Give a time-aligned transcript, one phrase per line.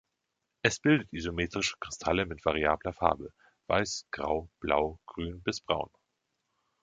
[0.63, 3.31] Es bildet isometrische Kristalle mit variabler Farbe:
[3.67, 5.91] weiß, grau, blau, grün bis braun.